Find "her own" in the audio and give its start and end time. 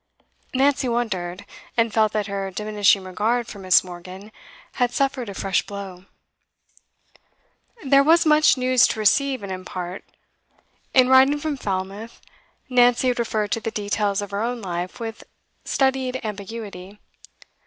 14.31-14.59